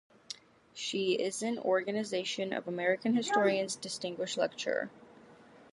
She 0.73 1.13
is 1.13 1.43
an 1.43 1.59
Organization 1.59 2.53
of 2.53 2.67
American 2.67 3.13
Historians 3.13 3.75
Distinguished 3.75 4.35
Lecturer. 4.35 4.89